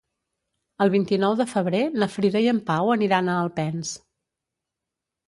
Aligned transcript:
El 0.85 0.91
vint-i-nou 0.93 1.35
de 1.41 1.45
febrer 1.51 1.81
na 2.03 2.07
Frida 2.13 2.41
i 2.45 2.47
en 2.53 2.63
Pau 2.71 2.89
aniran 2.95 3.29
a 3.29 3.37
Alpens. 3.43 3.93